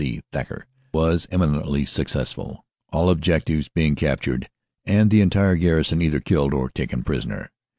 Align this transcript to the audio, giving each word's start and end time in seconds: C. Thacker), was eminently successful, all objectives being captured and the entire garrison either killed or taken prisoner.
C. 0.03 0.21
Thacker), 0.31 0.65
was 0.91 1.27
eminently 1.29 1.85
successful, 1.85 2.65
all 2.91 3.11
objectives 3.11 3.69
being 3.69 3.93
captured 3.93 4.49
and 4.83 5.11
the 5.11 5.21
entire 5.21 5.55
garrison 5.55 6.01
either 6.01 6.19
killed 6.19 6.55
or 6.55 6.71
taken 6.71 7.03
prisoner. 7.03 7.51